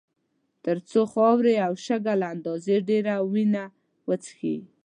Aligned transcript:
تر 0.65 0.77
څو 0.89 1.01
خاورې 1.13 1.55
او 1.67 1.73
شګه 1.85 2.13
له 2.21 2.27
اندازې 2.35 2.75
ډېره 2.89 3.13
وینه 3.33 3.63
وڅښي. 4.09 4.57